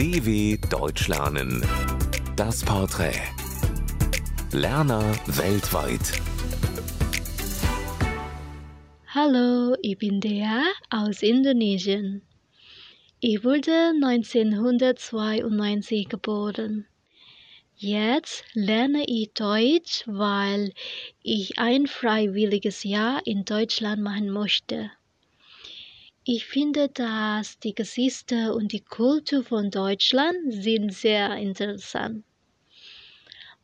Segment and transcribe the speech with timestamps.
[0.00, 1.62] DW Deutsch lernen.
[2.34, 3.20] Das Porträt.
[4.50, 6.00] Lerner weltweit.
[9.08, 12.22] Hallo, ich bin Dea aus Indonesien.
[13.20, 16.86] Ich wurde 1992 geboren.
[17.76, 20.72] Jetzt lerne ich Deutsch, weil
[21.22, 24.92] ich ein freiwilliges Jahr in Deutschland machen möchte.
[26.32, 32.22] Ich finde, dass die Geschichte und die Kultur von Deutschland sind sehr interessant.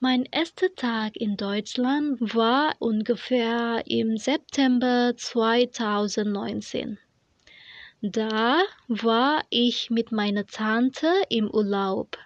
[0.00, 6.98] Mein erster Tag in Deutschland war ungefähr im September 2019.
[8.02, 12.18] Da war ich mit meiner Tante im Urlaub.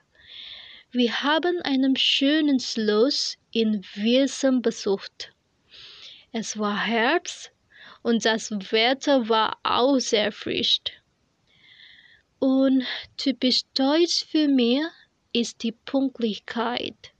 [0.90, 5.34] Wir haben einen schönen Schloss in Wilson besucht.
[6.32, 7.52] Es war Herbst
[8.02, 10.80] und das Wetter war auch sehr frisch.
[12.38, 12.84] Und
[13.16, 14.82] typisch deutsch für mich
[15.32, 17.12] ist die Pünktlichkeit.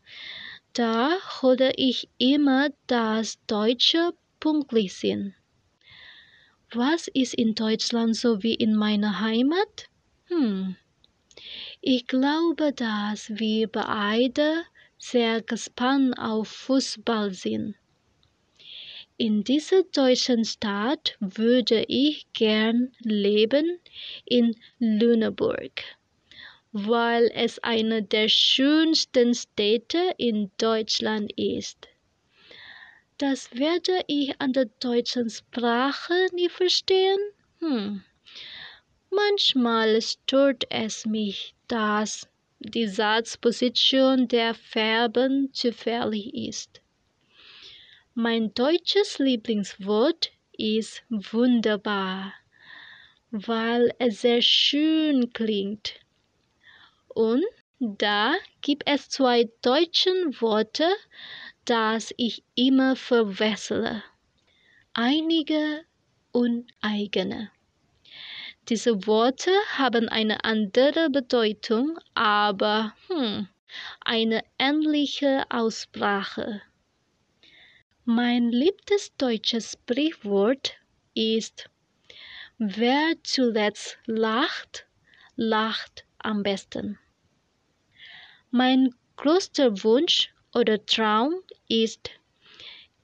[0.73, 5.35] Da hole ich immer, dass Deutsche pünktlich sind.
[6.73, 9.89] Was ist in Deutschland so wie in meiner Heimat?
[10.27, 10.77] Hm.
[11.81, 14.63] Ich glaube, dass wir beide
[14.97, 17.75] sehr gespannt auf Fußball sind.
[19.23, 23.79] In dieser deutschen Stadt würde ich gern leben,
[24.25, 25.83] in Lüneburg,
[26.73, 31.87] weil es eine der schönsten Städte in Deutschland ist.
[33.19, 37.21] Das werde ich an der deutschen Sprache nie verstehen.
[37.59, 38.03] Hm.
[39.11, 42.27] Manchmal stört es mich, dass
[42.59, 46.80] die Satzposition der Verben zufällig ist.
[48.23, 52.35] Mein deutsches Lieblingswort ist wunderbar,
[53.31, 55.95] weil es sehr schön klingt.
[57.09, 57.43] Und
[57.79, 60.87] da gibt es zwei deutsche Worte,
[61.65, 64.03] das ich immer verwechsle.
[64.93, 65.87] Einige
[66.31, 67.51] und eigene.
[68.69, 73.49] Diese Worte haben eine andere Bedeutung, aber hm,
[74.05, 76.61] eine ähnliche Aussprache.
[78.07, 80.73] Mein liebstes deutsches Sprichwort
[81.15, 81.69] ist
[82.57, 84.87] Wer zuletzt lacht,
[85.37, 86.99] lacht am besten.
[88.51, 92.11] Mein größter Wunsch oder Traum ist,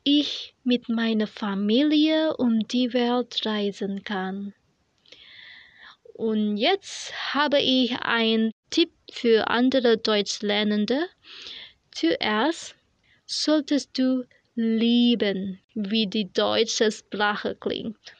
[0.03, 4.55] ich mit meiner Familie um die Welt reisen kann.
[6.15, 11.07] Und jetzt habe ich einen Tipp für andere Deutschlernende.
[11.91, 12.77] Zuerst
[13.27, 14.25] solltest du
[14.57, 18.17] lieben, wie die deutsche Sprache klingt.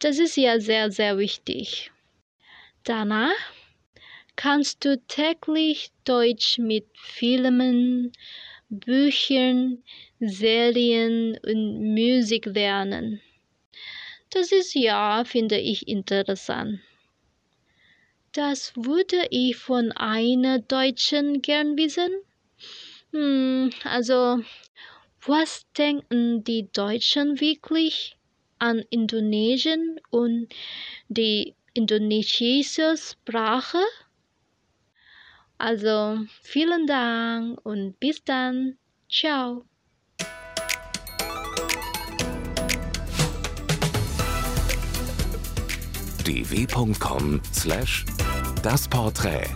[0.00, 1.90] Das ist ja sehr, sehr wichtig.
[2.84, 3.32] Danach
[4.34, 8.12] kannst du täglich Deutsch mit Filmen,
[8.68, 9.82] Büchern,
[10.20, 13.22] Serien und Musik lernen.
[14.30, 16.80] Das ist ja, finde ich, interessant.
[18.32, 22.10] Das würde ich von einer Deutschen gern wissen.
[23.12, 24.40] Hm, also
[25.26, 28.16] was denken die Deutschen wirklich
[28.58, 30.48] an Indonesien und
[31.08, 33.82] die indonesische Sprache?
[35.58, 38.78] Also vielen Dank und bis dann.
[39.10, 39.64] Ciao.
[46.24, 48.04] dw.com/das
[48.88, 49.48] Porträt